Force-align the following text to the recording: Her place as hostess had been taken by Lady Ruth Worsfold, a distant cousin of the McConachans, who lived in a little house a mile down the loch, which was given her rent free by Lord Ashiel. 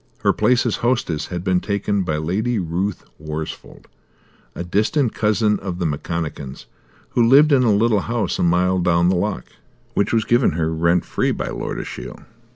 Her 0.23 0.33
place 0.33 0.65
as 0.65 0.77
hostess 0.77 1.27
had 1.27 1.43
been 1.43 1.59
taken 1.59 2.01
by 2.01 2.17
Lady 2.17 2.57
Ruth 2.57 3.03
Worsfold, 3.19 3.85
a 4.55 4.63
distant 4.63 5.13
cousin 5.13 5.59
of 5.59 5.77
the 5.77 5.85
McConachans, 5.85 6.65
who 7.09 7.21
lived 7.23 7.51
in 7.51 7.61
a 7.61 7.71
little 7.71 7.99
house 7.99 8.39
a 8.39 8.43
mile 8.43 8.79
down 8.79 9.09
the 9.09 9.15
loch, 9.15 9.45
which 9.93 10.11
was 10.11 10.25
given 10.25 10.53
her 10.53 10.73
rent 10.73 11.05
free 11.05 11.29
by 11.29 11.49
Lord 11.49 11.77
Ashiel. 11.79 12.23